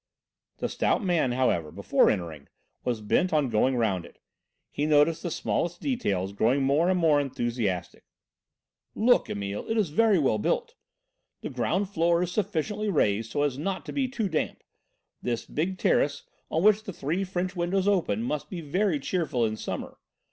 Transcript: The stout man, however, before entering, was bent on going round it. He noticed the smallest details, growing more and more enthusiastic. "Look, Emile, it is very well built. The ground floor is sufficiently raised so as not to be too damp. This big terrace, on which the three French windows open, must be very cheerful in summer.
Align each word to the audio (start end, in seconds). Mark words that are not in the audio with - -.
The 0.57 0.67
stout 0.67 1.03
man, 1.03 1.33
however, 1.33 1.71
before 1.71 2.09
entering, 2.09 2.47
was 2.83 3.01
bent 3.01 3.31
on 3.31 3.49
going 3.49 3.75
round 3.75 4.03
it. 4.03 4.17
He 4.71 4.87
noticed 4.87 5.21
the 5.21 5.29
smallest 5.29 5.79
details, 5.79 6.33
growing 6.33 6.63
more 6.63 6.89
and 6.89 6.99
more 6.99 7.21
enthusiastic. 7.21 8.03
"Look, 8.95 9.29
Emile, 9.29 9.69
it 9.69 9.77
is 9.77 9.91
very 9.91 10.17
well 10.17 10.39
built. 10.39 10.73
The 11.41 11.51
ground 11.51 11.87
floor 11.87 12.23
is 12.23 12.31
sufficiently 12.31 12.89
raised 12.89 13.29
so 13.29 13.43
as 13.43 13.59
not 13.59 13.85
to 13.85 13.93
be 13.93 14.07
too 14.07 14.27
damp. 14.27 14.63
This 15.21 15.45
big 15.45 15.77
terrace, 15.77 16.23
on 16.49 16.63
which 16.63 16.85
the 16.85 16.93
three 16.93 17.23
French 17.23 17.55
windows 17.55 17.87
open, 17.87 18.23
must 18.23 18.49
be 18.49 18.61
very 18.61 18.99
cheerful 18.99 19.45
in 19.45 19.55
summer. 19.55 19.99